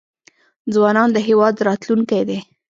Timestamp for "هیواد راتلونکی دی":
1.27-2.39